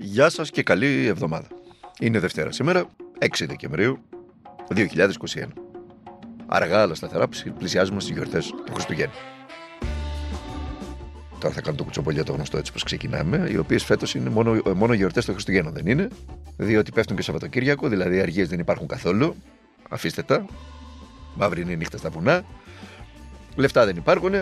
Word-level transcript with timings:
Γεια 0.00 0.28
σας 0.28 0.50
και 0.50 0.62
καλή 0.62 1.06
εβδομάδα. 1.06 1.46
Είναι 2.00 2.18
Δευτέρα 2.18 2.52
σήμερα, 2.52 2.86
6 3.18 3.46
Δεκεμβρίου 3.46 3.98
2021. 4.74 5.52
Αργά 6.46 6.82
αλλά 6.82 6.94
σταθερά 6.94 7.28
πλησιάζουμε 7.58 8.00
στις 8.00 8.14
γιορτές 8.14 8.46
του 8.66 8.72
Χριστουγέννου. 8.72 9.14
Τώρα 11.40 11.54
θα 11.54 11.60
κάνω 11.60 11.76
το 11.76 11.84
κουτσομπολιά 11.84 12.24
το 12.24 12.32
γνωστό 12.32 12.58
έτσι 12.58 12.72
πως 12.72 12.82
ξεκινάμε, 12.82 13.48
οι 13.50 13.56
οποίες 13.56 13.84
φέτος 13.84 14.14
είναι 14.14 14.30
μόνο, 14.30 14.60
μόνο 14.74 14.92
γιορτές 14.92 15.24
των 15.24 15.34
Χριστουγέννων, 15.34 15.72
δεν 15.72 15.86
είναι; 15.86 16.08
Διότι 16.56 16.92
πέφτουν 16.92 17.16
και 17.16 17.22
Σαββατοκύριακο, 17.22 17.88
δηλαδή 17.88 18.20
αργίες 18.20 18.48
δεν 18.48 18.58
υπάρχουν 18.58 18.86
καθόλου. 18.86 19.34
Αφήστε 19.88 20.22
τα. 20.22 20.44
Μαύρη 21.34 21.60
είναι 21.60 21.72
η 21.72 21.76
νύχτα 21.76 21.96
στα 21.96 22.10
βουνά. 22.10 22.44
Λεφτά 23.56 23.84
δεν 23.84 23.96
υπάρχουν. 23.96 24.34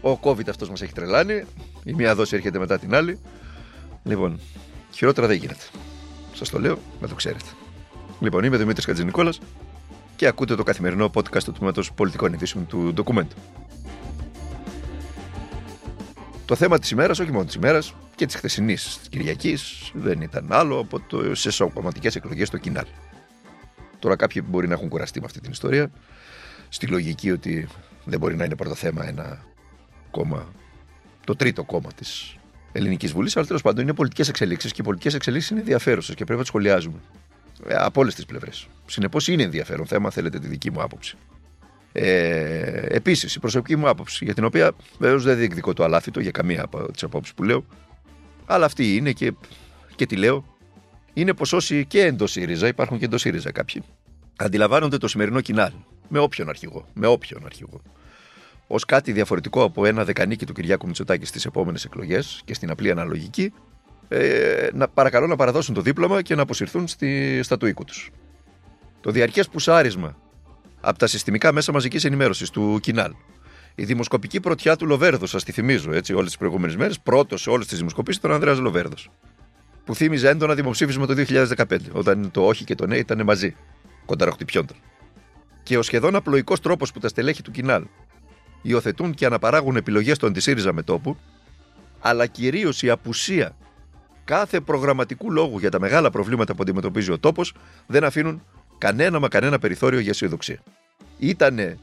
Ο 0.00 0.18
COVID 0.22 0.48
αυτός 0.48 0.68
μας 0.68 0.82
έχει 0.82 0.92
τρελάνει. 0.92 1.44
Η 1.84 1.92
μία 1.92 2.14
δόση 2.14 2.36
έρχεται 2.36 2.58
μετά 2.58 2.78
την 2.78 2.94
άλλη. 2.94 3.18
Λοιπόν, 4.04 4.40
χειρότερα 4.90 5.26
δεν 5.26 5.36
γίνεται. 5.36 5.64
Σας 6.34 6.50
το 6.50 6.60
λέω, 6.60 6.78
να 7.00 7.08
το 7.08 7.14
ξέρετε. 7.14 7.44
Λοιπόν, 8.20 8.44
είμαι 8.44 8.56
Δημήτρης 8.56 8.84
Κατζηνικόλα 8.84 9.32
και 10.16 10.26
ακούτε 10.26 10.54
το 10.54 10.62
καθημερινό 10.62 11.10
podcast 11.14 11.42
του 11.42 11.52
Τμήματος 11.52 11.92
Πολιτικών 11.92 12.32
Ειδήσεων 12.32 12.66
του 12.66 12.92
Ντοκουμέντου. 12.92 13.34
Το 16.46 16.56
θέμα 16.56 16.78
της 16.78 16.90
ημέρας, 16.90 17.18
όχι 17.18 17.32
μόνο 17.32 17.44
της 17.44 17.54
ημέρας 17.54 17.94
και 18.14 18.26
της 18.26 18.34
χθεσινής 18.34 19.00
Κυριακής, 19.10 19.90
δεν 19.94 20.20
ήταν 20.20 20.52
άλλο 20.52 20.78
από 20.78 21.00
το 21.00 21.20
εσωκομματικέ 21.44 22.08
εκλογές 22.14 22.48
στο 22.48 22.58
Κινάλ. 22.58 22.86
Τώρα 23.98 24.16
κάποιοι 24.16 24.42
μπορεί 24.46 24.68
να 24.68 24.74
έχουν 24.74 24.88
κουραστεί 24.88 25.20
με 25.20 25.26
αυτή 25.26 25.40
την 25.40 25.50
ιστορία, 25.50 25.90
στη 26.68 26.86
λογική 26.86 27.30
ότι 27.30 27.68
δεν 28.04 28.18
μπορεί 28.18 28.36
να 28.36 28.44
είναι 28.44 28.56
πρώτο 28.56 28.74
θέμα 28.74 29.08
ένα 29.08 29.44
κόμμα, 30.10 30.52
το 31.24 31.36
τρίτο 31.36 31.64
κόμμα 31.64 31.92
της 31.92 32.36
Ελληνικής 32.72 33.12
Βουλής, 33.12 33.36
αλλά 33.36 33.46
τέλος 33.46 33.62
πάντων 33.62 33.82
είναι 33.82 33.94
πολιτικές 33.94 34.28
εξελίξεις 34.28 34.72
και 34.72 34.80
οι 34.80 34.84
πολιτικές 34.84 35.14
εξελίξεις 35.14 35.50
είναι 35.50 35.60
ενδιαφέρουσες 35.60 36.14
και 36.14 36.24
πρέπει 36.24 36.32
να 36.32 36.38
τις 36.38 36.48
σχολιάζουμε. 36.48 36.98
Ε, 37.66 37.74
από 37.74 38.00
όλες 38.00 38.14
τις 38.14 38.26
πλευρές. 38.26 38.66
Συνεπώς 38.86 39.28
είναι 39.28 39.42
ενδιαφέρον 39.42 39.86
θέμα, 39.86 40.10
θέλετε 40.10 40.38
τη 40.38 40.46
δική 40.46 40.70
μου 40.70 40.82
άποψη. 40.82 41.16
Ε, 41.92 42.86
Επίσης, 42.88 43.34
η 43.34 43.40
προσωπική 43.40 43.76
μου 43.76 43.88
άποψη, 43.88 44.24
για 44.24 44.34
την 44.34 44.44
οποία 44.44 44.72
βεβαίως 44.98 45.24
δεν 45.24 45.36
διεκδικώ 45.36 45.72
το 45.72 45.84
αλάθητο 45.84 46.20
για 46.20 46.30
καμία 46.30 46.62
από 46.64 46.92
τις 46.92 47.02
απόψεις 47.02 47.34
που 47.34 47.42
λέω, 47.42 47.64
αλλά 48.46 48.64
αυτή 48.64 48.96
είναι 48.96 49.12
και, 49.12 49.32
και 49.94 50.06
τη 50.06 50.16
λέω, 50.16 50.44
είναι 51.12 51.34
πως 51.34 51.52
όσοι 51.52 51.86
και 51.86 52.00
εντός 52.00 52.30
ΣΥΡΙΖΑ, 52.30 52.66
υπάρχουν 52.66 52.98
και 52.98 53.04
εντός 53.04 53.20
ΣΥΡΙΖΑ 53.20 53.52
κάποιοι, 53.52 53.82
αντιλαμβάνονται 54.36 54.98
το 54.98 55.08
σημερινό 55.08 55.40
κοινάλ. 55.40 55.72
Με 56.08 56.18
όποιον 56.18 56.48
αρχηγό. 56.48 56.86
Με 56.94 57.06
όποιον 57.06 57.44
αρχηγό 57.44 57.82
ως 58.66 58.84
κάτι 58.84 59.12
διαφορετικό 59.12 59.62
από 59.62 59.86
ένα 59.86 60.04
δεκανίκι 60.04 60.46
του 60.46 60.52
Κυριάκου 60.52 60.86
Μητσοτάκη 60.86 61.26
στις 61.26 61.44
επόμενες 61.44 61.84
εκλογές 61.84 62.42
και 62.44 62.54
στην 62.54 62.70
απλή 62.70 62.90
αναλογική, 62.90 63.52
ε, 64.08 64.68
να 64.72 64.88
παρακαλώ 64.88 65.26
να 65.26 65.36
παραδώσουν 65.36 65.74
το 65.74 65.80
δίπλωμα 65.80 66.22
και 66.22 66.34
να 66.34 66.42
αποσυρθούν 66.42 66.88
στη, 66.88 67.40
στα 67.42 67.56
του 67.56 67.66
οίκου 67.66 67.84
τους. 67.84 68.10
Το 69.00 69.10
διαρκές 69.10 69.48
πουσάρισμα 69.48 70.16
από 70.80 70.98
τα 70.98 71.06
συστημικά 71.06 71.52
μέσα 71.52 71.72
μαζικής 71.72 72.04
ενημέρωσης 72.04 72.50
του 72.50 72.78
Κινάλ. 72.82 73.12
Η 73.74 73.84
δημοσκοπική 73.84 74.40
πρωτιά 74.40 74.76
του 74.76 74.86
Λοβέρδο, 74.86 75.26
σας 75.26 75.44
τη 75.44 75.52
θυμίζω 75.52 75.92
έτσι 75.92 76.12
όλες 76.12 76.26
τις 76.26 76.36
προηγούμενες 76.36 76.76
μέρες, 76.76 77.00
πρώτος 77.00 77.42
σε 77.42 77.50
όλες 77.50 77.66
τις 77.66 77.78
δημοσκοπήσεις 77.78 78.18
ήταν 78.18 78.30
ο 78.30 78.34
Ανδρέας 78.34 78.58
Λοβέρδος. 78.58 79.10
Που 79.84 79.94
θύμιζε 79.94 80.28
έντονα 80.28 80.54
δημοψήφισμα 80.54 81.06
το 81.06 81.14
2015, 81.14 81.90
όταν 81.92 82.30
το 82.30 82.46
όχι 82.46 82.64
και 82.64 82.74
το 82.74 82.86
ναι 82.86 82.96
ήταν 82.96 83.24
μαζί, 83.24 83.54
κονταροχτυπιόντων. 84.06 84.76
Και 85.62 85.78
ο 85.78 85.82
σχεδόν 85.82 86.14
απλοϊκός 86.14 86.60
τρόπος 86.60 86.92
που 86.92 86.98
τα 86.98 87.08
στελέχη 87.08 87.42
του 87.42 87.50
Κινάλ 87.50 87.84
υιοθετούν 88.62 89.14
και 89.14 89.26
αναπαράγουν 89.26 89.76
επιλογές 89.76 90.18
των 90.18 90.40
ΣΥΡΙΖΑ 90.40 90.72
με 90.72 90.82
τόπου, 90.82 91.16
αλλά 92.00 92.26
κυρίως 92.26 92.82
η 92.82 92.90
απουσία 92.90 93.56
κάθε 94.24 94.60
προγραμματικού 94.60 95.32
λόγου 95.32 95.58
για 95.58 95.70
τα 95.70 95.80
μεγάλα 95.80 96.10
προβλήματα 96.10 96.54
που 96.54 96.62
αντιμετωπίζει 96.62 97.10
ο 97.10 97.18
τόπος 97.18 97.54
δεν 97.86 98.04
αφήνουν 98.04 98.42
κανένα 98.78 99.18
μα 99.18 99.28
κανένα 99.28 99.58
περιθώριο 99.58 99.98
για 99.98 100.10
αισιοδοξία. 100.10 100.58
Ήταν 101.18 101.78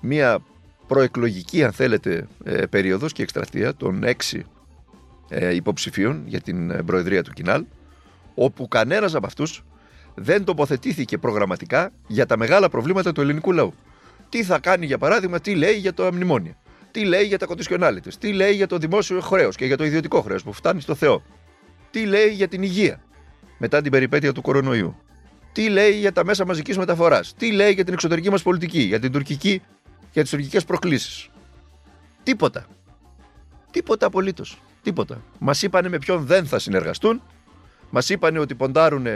μια 0.00 0.38
προεκλογική 0.86 1.64
αν 1.64 1.72
θέλετε 1.72 2.26
ε, 2.44 2.66
περίοδος 2.66 3.12
και 3.12 3.22
εκστρατεία 3.22 3.74
των 3.74 4.04
έξι 4.04 4.44
ε, 5.28 5.54
υποψηφίων 5.54 6.22
για 6.26 6.40
την 6.40 6.70
ε, 6.70 6.82
προεδρία 6.82 7.22
του 7.22 7.32
Κινάλ 7.32 7.64
όπου 8.34 8.68
κανένας 8.68 9.14
από 9.14 9.26
αυτούς 9.26 9.64
δεν 10.14 10.44
τοποθετήθηκε 10.44 11.18
προγραμματικά 11.18 11.92
για 12.06 12.26
τα 12.26 12.36
μεγάλα 12.36 12.68
προβλήματα 12.68 13.12
του 13.12 13.20
ελληνικού 13.20 13.52
λαού 13.52 13.74
τι 14.34 14.42
θα 14.44 14.58
κάνει 14.58 14.86
για 14.86 14.98
παράδειγμα, 14.98 15.40
τι 15.40 15.54
λέει 15.54 15.74
για 15.74 15.94
το 15.94 16.06
αμνημόνιο. 16.06 16.56
Τι 16.90 17.04
λέει 17.04 17.24
για 17.24 17.38
τα 17.38 17.46
κοντισιονάλιτε. 17.46 18.10
Τι 18.18 18.32
λέει 18.32 18.54
για 18.54 18.66
το 18.66 18.78
δημόσιο 18.78 19.20
χρέος 19.20 19.56
και 19.56 19.66
για 19.66 19.76
το 19.76 19.84
ιδιωτικό 19.84 20.20
χρέος 20.20 20.42
που 20.42 20.52
φτάνει 20.52 20.80
στο 20.80 20.94
Θεό. 20.94 21.22
Τι 21.90 22.04
λέει 22.04 22.28
για 22.28 22.48
την 22.48 22.62
υγεία 22.62 23.00
μετά 23.58 23.82
την 23.82 23.90
περιπέτεια 23.90 24.32
του 24.32 24.42
κορονοϊού. 24.42 24.96
Τι 25.52 25.68
λέει 25.68 25.98
για 25.98 26.12
τα 26.12 26.24
μέσα 26.24 26.46
μαζικής 26.46 26.78
μεταφοράς. 26.78 27.34
Τι 27.34 27.52
λέει 27.52 27.72
για 27.72 27.84
την 27.84 27.92
εξωτερική 27.92 28.30
μας 28.30 28.42
πολιτική, 28.42 28.80
για 28.80 29.00
την 29.00 29.12
τουρκική, 29.12 29.62
για 30.12 30.22
τις 30.22 30.30
τουρκικές 30.30 30.64
προκλήσεις. 30.64 31.28
Τίποτα. 32.22 32.66
Τίποτα 33.70 34.06
απολύτως. 34.06 34.62
Τίποτα. 34.82 35.22
Μας 35.38 35.62
είπανε 35.62 35.88
με 35.88 35.98
ποιον 35.98 36.24
δεν 36.24 36.46
θα 36.46 36.58
συνεργαστούν. 36.58 37.22
Μας 37.90 38.08
είπανε 38.08 38.38
ότι 38.38 38.54
ποντάρουν 38.54 39.06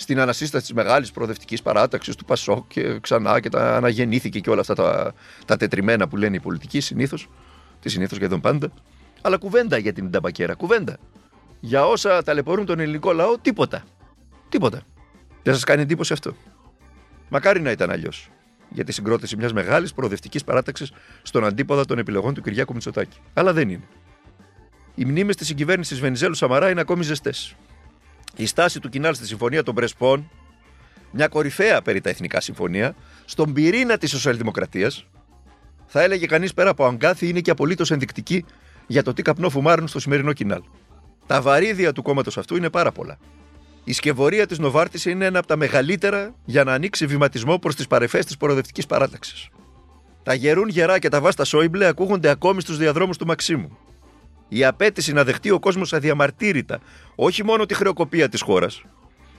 στην 0.00 0.20
ανασύσταση 0.20 0.64
της 0.64 0.74
μεγάλης 0.74 1.10
προοδευτικής 1.10 1.62
παράταξης 1.62 2.14
του 2.14 2.24
Πασόκ 2.24 2.66
και 2.68 2.98
ξανά 3.00 3.40
και 3.40 3.48
τα 3.48 3.76
αναγεννήθηκε 3.76 4.40
και 4.40 4.50
όλα 4.50 4.60
αυτά 4.60 4.74
τα, 4.74 5.14
τα 5.44 5.56
τετριμένα 5.56 6.08
που 6.08 6.16
λένε 6.16 6.36
οι 6.36 6.40
πολιτικοί 6.40 6.80
συνήθως. 6.80 7.28
Τις 7.80 7.92
συνήθως 7.92 8.16
σχεδόν 8.16 8.40
πάντα. 8.40 8.68
Αλλά 9.20 9.36
κουβέντα 9.36 9.78
για 9.78 9.92
την 9.92 10.10
ταμπακέρα. 10.10 10.54
Κουβέντα. 10.54 10.96
Για 11.60 11.86
όσα 11.86 12.22
ταλαιπωρούν 12.22 12.66
τον 12.66 12.80
ελληνικό 12.80 13.12
λαό, 13.12 13.38
τίποτα. 13.38 13.84
Τίποτα. 14.48 14.80
Δεν 15.42 15.54
σας 15.54 15.64
κάνει 15.64 15.82
εντύπωση 15.82 16.12
αυτό. 16.12 16.36
Μακάρι 17.28 17.60
να 17.60 17.70
ήταν 17.70 17.90
αλλιώς. 17.90 18.30
Για 18.68 18.84
τη 18.84 18.92
συγκρότηση 18.92 19.36
μιας 19.36 19.52
μεγάλης 19.52 19.92
προοδευτικής 19.92 20.44
παράταξης 20.44 20.92
στον 21.22 21.44
αντίποδα 21.44 21.84
των 21.84 21.98
επιλογών 21.98 22.34
του 22.34 22.42
Κυριάκου 22.42 22.72
Μητσοτάκη. 22.72 23.18
Αλλά 23.34 23.52
δεν 23.52 23.68
είναι. 23.68 23.88
Οι 24.94 25.04
μνήμες 25.04 25.36
της 25.36 25.46
συγκυβέρνησης 25.46 26.00
Βενιζέλου 26.00 26.34
Σαμαρά 26.34 26.70
είναι 26.70 26.80
ακόμη 26.80 27.02
ζεστές. 27.02 27.56
Η 28.36 28.46
στάση 28.46 28.80
του 28.80 28.88
Κινάλ 28.88 29.14
στη 29.14 29.26
Συμφωνία 29.26 29.62
των 29.62 29.74
Πρεσπών, 29.74 30.30
μια 31.10 31.28
κορυφαία 31.28 31.82
περί 31.82 32.00
τα 32.00 32.10
εθνικά 32.10 32.40
συμφωνία, 32.40 32.94
στον 33.24 33.52
πυρήνα 33.52 33.98
της 33.98 34.10
σοσιαλδημοκρατίας, 34.10 35.06
θα 35.86 36.02
έλεγε 36.02 36.26
κανείς 36.26 36.54
πέρα 36.54 36.70
από 36.70 36.86
αγκάθι 36.86 37.28
είναι 37.28 37.40
και 37.40 37.50
απολύτως 37.50 37.90
ενδεικτική 37.90 38.44
για 38.86 39.02
το 39.02 39.12
τι 39.12 39.22
καπνό 39.22 39.50
φουμάρουν 39.50 39.88
στο 39.88 40.00
σημερινό 40.00 40.32
Κινάλ. 40.32 40.62
Τα 41.26 41.40
βαρύδια 41.40 41.92
του 41.92 42.02
κόμματος 42.02 42.38
αυτού 42.38 42.56
είναι 42.56 42.70
πάρα 42.70 42.92
πολλά. 42.92 43.18
Η 43.84 43.92
σκευωρία 43.92 44.46
της 44.46 44.58
Νοβάρτης 44.58 45.04
είναι 45.04 45.24
ένα 45.24 45.38
από 45.38 45.48
τα 45.48 45.56
μεγαλύτερα 45.56 46.34
για 46.44 46.64
να 46.64 46.72
ανοίξει 46.72 47.06
βηματισμό 47.06 47.58
προς 47.58 47.74
τις 47.74 47.86
παρεφές 47.86 48.24
της 48.24 48.36
προοδευτικής 48.36 48.86
παράταξης. 48.86 49.48
Τα 50.22 50.34
γερούν 50.34 50.68
γερά 50.68 50.98
και 50.98 51.08
τα 51.08 51.20
βάστα 51.20 51.44
Σόιμπλε 51.44 51.86
ακούγονται 51.86 52.28
ακόμη 52.28 52.60
στους 52.60 52.78
διαδρόμους 52.78 53.16
του 53.16 53.26
Μαξίμου 53.26 53.78
η 54.48 54.64
απέτηση 54.64 55.12
να 55.12 55.24
δεχτεί 55.24 55.50
ο 55.50 55.58
κόσμος 55.58 55.92
αδιαμαρτύρητα 55.92 56.80
όχι 57.14 57.44
μόνο 57.44 57.66
τη 57.66 57.74
χρεοκοπία 57.74 58.28
της 58.28 58.40
χώρας, 58.40 58.82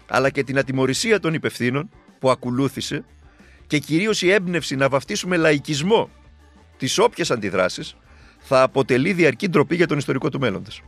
αλλά 0.08 0.30
και 0.30 0.44
την 0.44 0.58
ατιμορρησία 0.58 1.20
των 1.20 1.34
υπευθύνων 1.34 1.90
που 2.20 2.30
ακολούθησε 2.30 3.04
και 3.68 3.78
κυρίως 3.80 4.22
η 4.22 4.32
έμπνευση 4.32 4.76
να 4.76 4.90
βαφτίσουμε 4.90 5.38
λαϊκισμό 5.38 6.10
τις 6.78 6.98
όποιες 6.98 7.32
αντιδράσεις 7.32 7.96
θα 8.40 8.62
αποτελεί 8.62 9.14
διαρκή 9.14 9.50
ντροπή 9.50 9.76
για 9.76 9.88
τον 9.88 9.98
ιστορικό 9.98 10.30
του 10.30 10.40
μέλλοντος. 10.40 10.84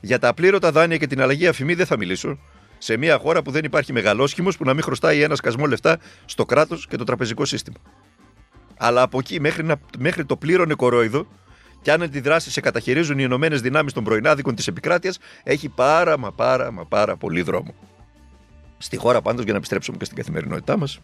Για 0.00 0.18
τα 0.18 0.28
απλήρωτα 0.28 0.72
δάνεια 0.72 0.96
και 0.96 1.06
την 1.06 1.20
αλλαγή 1.20 1.46
αφημί 1.46 1.74
δεν 1.74 1.86
θα 1.86 1.96
μιλήσω, 1.96 2.38
σε 2.78 2.96
μια 2.96 3.18
χώρα 3.18 3.42
που 3.42 3.50
δεν 3.50 3.64
υπάρχει 3.64 3.92
μεγαλόσχημος 3.92 4.56
που 4.56 4.64
να 4.64 4.74
μην 4.74 4.82
χρωστάει 4.82 5.22
ένα 5.22 5.34
σκασμό 5.34 5.66
λεφτά 5.66 5.98
στο 6.24 6.44
κράτος 6.44 6.86
και 6.86 6.96
το 6.96 7.04
τραπεζικό 7.04 7.44
σύστημα. 7.44 7.76
Αλλά 8.76 9.02
από 9.02 9.18
εκεί 9.18 9.40
μέχρι, 9.40 9.64
να, 9.64 9.76
μέχρι 9.98 10.24
το 10.24 10.36
πλήρωνε 10.36 10.74
κορόιδο 10.74 11.26
και 11.82 11.92
αν 11.92 12.02
αντιδράσεις 12.02 12.52
σε 12.52 12.60
καταχειρίζουν 12.60 13.18
οι 13.18 13.22
Ηνωμένες 13.24 13.60
Δυνάμεις 13.60 13.92
των 13.92 14.04
πρωινάδικων 14.04 14.54
της 14.54 14.66
επικράτειας, 14.66 15.18
έχει 15.42 15.68
πάρα 15.68 16.18
μα 16.18 16.32
πάρα 16.32 16.72
μα 16.72 16.84
πάρα 16.84 17.16
πολύ 17.16 17.42
δρόμο. 17.42 17.74
Στη 18.78 18.96
χώρα 18.96 19.22
πάντως, 19.22 19.42
για 19.42 19.52
να 19.52 19.58
επιστρέψουμε 19.58 19.96
και 19.96 20.04
στην 20.04 20.16
καθημερινότητά 20.16 20.76
μας, 20.78 20.98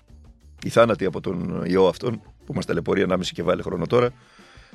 οι 0.65 0.69
θάνατοι 0.69 1.05
από 1.05 1.21
τον 1.21 1.65
ιό 1.67 1.87
αυτόν, 1.87 2.21
που 2.47 2.55
μας 2.55 2.67
ταλαιπωρεί 2.67 3.07
1,5 3.09 3.21
και 3.33 3.43
βάλει 3.43 3.63
χρόνο 3.63 3.87
τώρα, 3.87 4.11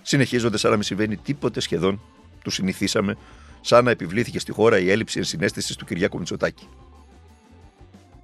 συνεχίζονται 0.01 0.57
σαν 0.57 0.69
να 0.69 0.75
μην 0.75 0.86
συμβαίνει 0.86 1.18
τίποτε 1.18 1.60
σχεδόν. 1.60 2.02
Τους 2.44 2.54
συνηθίσαμε, 2.54 3.18
σαν 3.62 3.84
να 3.84 3.92
επιβλήθηκε 3.92 4.40
στη 4.40 4.52
χώρα 4.52 4.80
η 4.80 4.92
έλλειψη 4.92 5.18
ενσυναίσθησης 5.18 5.75
του 5.75 5.86
Κυριάκου 5.86 6.18
Μητσοτάκη. 6.18 6.68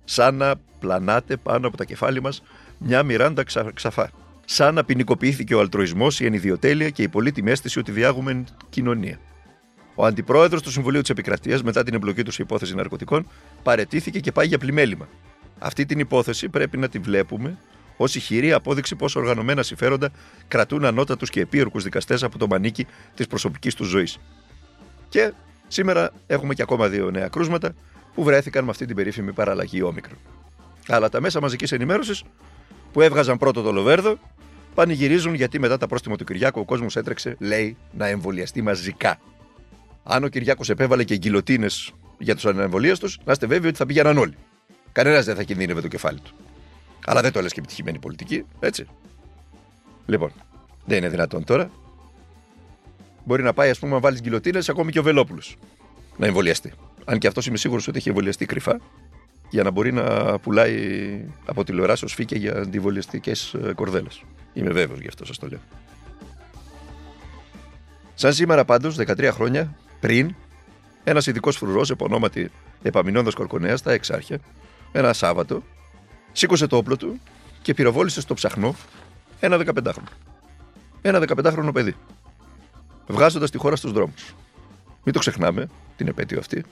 Σαν 0.03 0.35
να 0.35 0.55
πλανάται 0.79 1.37
πάνω 1.37 1.67
από 1.67 1.77
τα 1.77 1.83
κεφάλι 1.83 2.21
μας 2.21 2.43
μια 2.77 3.03
μοιράντα 3.03 3.43
ξα... 3.43 3.71
ξαφά 3.73 4.11
σαν 4.45 4.73
να 4.73 4.83
ποινικοποιήθηκε 4.83 5.55
ο 5.55 5.59
αλτροισμό, 5.59 6.07
η 6.19 6.25
ενιδιοτέλεια 6.25 6.89
και 6.89 7.03
η 7.03 7.07
πολύτιμη 7.07 7.51
αίσθηση 7.51 7.79
ότι 7.79 7.91
διάγουμε 7.91 8.43
κοινωνία. 8.69 9.19
Ο 9.95 10.05
αντιπρόεδρος 10.05 10.61
του 10.61 10.71
Συμβουλίου 10.71 11.01
της 11.01 11.09
Επικρατείας, 11.09 11.63
μετά 11.63 11.83
την 11.83 11.93
εμπλοκή 11.93 12.23
του 12.23 12.31
σε 12.31 12.41
υπόθεση 12.41 12.75
ναρκωτικών, 12.75 13.27
παρετήθηκε 13.63 14.19
και 14.19 14.31
πάει 14.31 14.47
για 14.47 14.57
πλημέλημα. 14.57 15.07
Αυτή 15.59 15.85
την 15.85 15.99
υπόθεση 15.99 16.49
πρέπει 16.49 16.77
να 16.77 16.89
τη 16.89 16.99
βλέπουμε 16.99 17.57
ως 17.97 18.15
ηχηρή 18.15 18.53
απόδειξη 18.53 18.95
πόσο 18.95 19.19
οργανωμένα 19.19 19.63
συμφέροντα 19.63 20.09
κρατούν 20.47 20.85
ανώτατους 20.85 21.29
και 21.29 21.39
επίορκου 21.39 21.81
δικαστές 21.81 22.23
από 22.23 22.37
το 22.37 22.47
μανίκι 22.47 22.85
της 23.15 23.27
προσωπικής 23.27 23.75
τους 23.75 23.87
ζωής. 23.87 24.17
Και 25.09 25.33
Σήμερα 25.67 26.11
έχουμε 26.27 26.53
και 26.53 26.61
ακόμα 26.61 26.87
δύο 26.87 27.11
νέα 27.11 27.27
κρούσματα 27.27 27.73
που 28.13 28.23
βρέθηκαν 28.23 28.63
με 28.63 28.69
αυτή 28.69 28.85
την 28.85 28.95
περίφημη 28.95 29.33
παραλλαγή 29.33 29.81
όμικρον. 29.81 30.17
Αλλά 30.87 31.09
τα 31.09 31.21
μέσα 31.21 31.41
μαζικής 31.41 31.71
ενημέρωσης 31.71 32.23
που 32.91 33.01
έβγαζαν 33.01 33.37
πρώτο 33.37 33.61
το 33.61 33.71
Λοβέρδο 33.71 34.17
πανηγυρίζουν 34.75 35.33
γιατί 35.33 35.59
μετά 35.59 35.77
τα 35.77 35.87
πρόστιμα 35.87 36.15
του 36.15 36.23
Κυριάκου 36.23 36.59
ο 36.59 36.65
κόσμος 36.65 36.95
έτρεξε, 36.95 37.35
λέει, 37.39 37.77
να 37.91 38.07
εμβολιαστεί 38.07 38.61
μαζικά. 38.61 39.19
Αν 40.03 40.23
ο 40.23 40.27
Κυριάκος 40.27 40.69
επέβαλε 40.69 41.03
και 41.03 41.17
γκυλοτίνες 41.17 41.93
για 42.17 42.35
τους 42.35 42.45
ανεμβολίαστου, 42.45 43.09
να 43.23 43.31
είστε 43.31 43.45
βέβαιοι 43.45 43.69
ότι 43.69 43.77
θα 43.77 43.85
πήγαιναν 43.85 44.17
όλοι. 44.17 44.35
Κανένας 44.91 45.25
δεν 45.25 45.35
θα 45.35 45.43
κινδύνευε 45.43 45.81
το 45.81 45.87
κεφάλι 45.87 46.19
του. 46.19 46.35
Αλλά 47.05 47.21
δεν 47.21 47.31
το 47.31 47.41
λε 47.41 47.47
και 47.47 47.59
επιτυχημένη 47.59 47.99
πολιτική, 47.99 48.45
έτσι. 48.59 48.87
Λοιπόν, 50.05 50.31
δεν 50.85 50.97
είναι 50.97 51.09
δυνατόν 51.09 51.43
τώρα. 51.43 51.69
Μπορεί 53.25 53.43
να 53.43 53.53
πάει, 53.53 53.69
ας 53.69 53.79
πούμε, 53.79 53.93
να 53.93 53.99
βάλεις 53.99 54.21
γκυλοτίνες 54.21 54.69
ακόμη 54.69 54.91
και 54.91 54.99
ο 54.99 55.03
Βελόπουλος 55.03 55.57
να 56.17 56.25
εμβολιαστεί. 56.25 56.73
Αν 57.05 57.17
και 57.17 57.27
αυτός 57.27 57.45
είμαι 57.45 57.57
σίγουρος 57.57 57.87
ότι 57.87 57.97
έχει 57.97 58.09
εμβολιαστεί 58.09 58.45
κρυφά 58.45 58.79
για 59.49 59.63
να 59.63 59.71
μπορεί 59.71 59.91
να 59.91 60.39
πουλάει 60.39 61.25
από 61.45 61.63
τηλεοράσεω 61.63 62.07
φύκια 62.07 62.37
για 62.37 62.57
αντιβολιαστικέ 62.57 63.31
ε, 63.63 63.73
κορδέλες. 63.73 64.23
Είμαι 64.55 64.71
βέβαιος 64.71 64.99
γι' 64.99 65.07
αυτό 65.07 65.25
σας 65.25 65.37
το 65.37 65.47
λέω. 65.47 65.59
Σαν 68.13 68.33
σήμερα 68.33 68.65
πάντως, 68.65 68.95
13 68.95 69.31
χρόνια 69.31 69.75
πριν, 69.99 70.35
ένας 71.03 71.27
ειδικός 71.27 71.57
φρουρός 71.57 71.89
επωνόματι 71.89 72.51
Επαμεινώντας 72.81 73.33
Κορκονέας 73.33 73.79
στα 73.79 73.91
Εξάρχεια, 73.91 74.39
ένα 74.91 75.13
Σάββατο, 75.13 75.63
σήκωσε 76.31 76.67
το 76.67 76.77
όπλο 76.77 76.97
του 76.97 77.19
και 77.61 77.73
πυροβόλησε 77.73 78.21
στο 78.21 78.33
ψαχνό 78.33 78.75
ένα 79.39 79.57
15χρονο. 79.57 80.09
Ένα 81.01 81.19
15χρονο 81.19 81.69
παιδί. 81.73 81.95
Βγάζοντας 83.07 83.51
τη 83.51 83.57
χώρα 83.57 83.75
στους 83.75 83.91
δρόμους. 83.91 84.35
Μην 85.03 85.13
το 85.13 85.19
ξεχνάμε, 85.19 85.69
την 85.95 86.07
επέτειο 86.07 86.39
αυτή. 86.39 86.65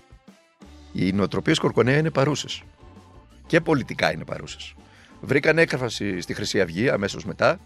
Οι 0.93 1.11
νοοτροπίες 1.11 1.59
Κορκονέα 1.59 1.97
είναι 1.97 2.09
παρούσες. 2.09 2.63
Και 3.47 3.61
πολιτικά 3.61 4.13
είναι 4.13 4.25
παρούσες. 4.25 4.73
Βρήκαν 5.21 5.57
έκφραση 5.57 6.21
στη 6.21 6.33
Χρυσή 6.33 6.61
Αυγή 6.61 6.89
αμέσως 6.89 7.25
μετά. 7.25 7.59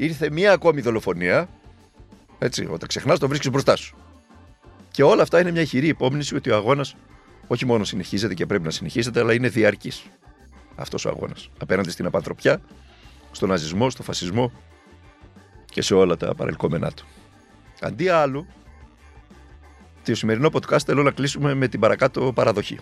Ήρθε 0.00 0.30
μία 0.30 0.52
ακόμη 0.52 0.80
δολοφονία. 0.80 1.48
Έτσι, 2.38 2.66
όταν 2.70 2.88
ξεχνάς, 2.88 3.18
το 3.18 3.28
βρίσκεις 3.28 3.50
μπροστά 3.50 3.76
σου. 3.76 3.96
Και 4.90 5.02
όλα 5.02 5.22
αυτά 5.22 5.40
είναι 5.40 5.50
μια 5.50 5.64
χειρή 5.64 5.88
υπόμνηση 5.88 6.36
ότι 6.36 6.50
ο 6.50 6.56
αγώνας 6.56 6.96
όχι 7.46 7.66
μόνο 7.66 7.84
συνεχίζεται 7.84 8.34
και 8.34 8.46
πρέπει 8.46 8.64
να 8.64 8.70
συνεχίζεται, 8.70 9.20
αλλά 9.20 9.34
είναι 9.34 9.48
διαρκής. 9.48 10.04
Αυτός 10.74 11.04
ο 11.04 11.08
αγώνας. 11.08 11.50
Απέναντι 11.60 11.90
στην 11.90 12.06
απανθρωπιά, 12.06 12.60
στον 13.30 13.48
ναζισμό, 13.48 13.90
στον 13.90 14.04
φασισμό 14.04 14.52
και 15.64 15.82
σε 15.82 15.94
όλα 15.94 16.16
τα 16.16 16.34
παρελκόμενά 16.34 16.90
του. 16.92 17.06
Αντί 17.80 18.08
άλλου, 18.08 18.46
το 20.04 20.14
σημερινό 20.14 20.48
podcast 20.52 20.82
θέλω 20.84 21.02
να 21.02 21.10
κλείσουμε 21.10 21.54
με 21.54 21.68
την 21.68 21.80
παρακάτω 21.80 22.32
παραδοχή. 22.32 22.78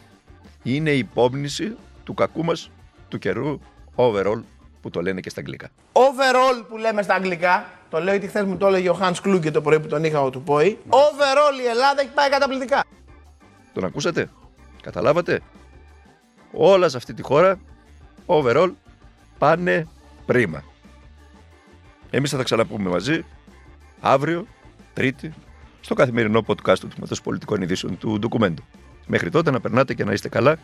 Είναι 0.63 0.91
η 0.91 0.99
υπόμνηση 0.99 1.77
του 2.05 2.15
κακού 2.15 2.45
μας 2.45 2.71
του 3.09 3.19
καιρού 3.19 3.61
overall 3.97 4.43
που 4.87 4.93
το 4.93 5.03
λένε 5.03 5.21
και 5.21 5.31
στα 5.31 5.41
αγγλικά. 5.41 5.69
Overall 5.93 6.65
που 6.69 6.77
λέμε 6.77 7.03
στα 7.03 7.15
αγγλικά, 7.15 7.67
το 7.91 7.99
λέω 8.01 8.13
γιατί 8.13 8.27
χθες 8.27 8.45
μου 8.45 8.57
το 8.57 8.67
έλεγε 8.67 8.91
ο 8.91 8.99
Hans 9.03 9.15
Kluge 9.25 9.53
το 9.53 9.61
πρωί 9.61 9.81
που 9.81 9.89
τον 9.89 10.05
είχα 10.05 10.31
του 10.31 10.43
ΠΟΗ. 10.43 10.79
Overall 10.89 11.61
η 11.65 11.67
Ελλάδα 11.67 12.01
έχει 12.01 12.11
πάει 12.15 12.31
καταπληκτικά. 12.31 12.85
Τον 13.73 13.85
ακούσατε, 13.85 14.31
καταλάβατε; 14.83 15.41
Όλα 16.53 16.89
σε 16.89 16.97
αυτή 16.97 17.15
τη 17.15 17.23
χώρα, 17.23 17.59
overall, 18.27 18.73
πάνε 19.39 19.87
πρίμα. 20.27 20.65
Εμείς 22.11 22.31
θα 22.31 22.37
τα 22.37 22.43
ξαναπούμε 22.43 22.91
μαζί 22.91 23.25
αύριο, 24.01 24.47
Τρίτη, 24.93 25.33
στο 25.81 25.95
καθημερινό 25.95 26.45
podcast 26.47 26.79
του 26.79 26.89
Τμήματος 26.89 27.23
Πολιτικών 27.23 27.63
Ειδήσεων 27.63 27.99
του 27.99 28.19
Ντοκουμέντου. 28.19 28.63
Μέχρι 29.07 29.31
τότε 29.31 29.51
να 29.51 29.61
περνάτε 29.61 29.95
και 29.95 30.05
να 30.05 30.13
είστε 30.13 30.29
καλά, 30.29 30.57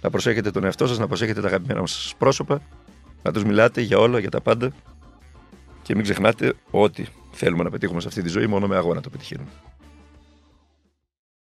να 0.00 0.10
προσέχετε 0.10 0.50
τον 0.50 0.64
εαυτό 0.64 0.86
σας, 0.86 0.98
να 0.98 1.06
προσέχετε 1.06 1.40
τα 1.40 1.46
αγαπημένα 1.46 1.86
σας 1.86 2.14
πρόσωπα, 2.18 2.60
να 3.22 3.32
τους 3.32 3.44
μιλάτε 3.44 3.80
για 3.80 3.98
όλα, 3.98 4.18
για 4.18 4.30
τα 4.30 4.40
πάντα 4.40 4.72
και 5.82 5.94
μην 5.94 6.02
ξεχνάτε 6.02 6.52
ότι 6.70 7.08
θέλουμε 7.30 7.62
να 7.62 7.70
πετύχουμε 7.70 8.00
σε 8.00 8.08
αυτή 8.08 8.22
τη 8.22 8.28
ζωή 8.28 8.46
μόνο 8.46 8.66
με 8.66 8.76
αγώνα 8.76 9.00
το 9.00 9.10
πετυχαίνουμε. 9.10 9.50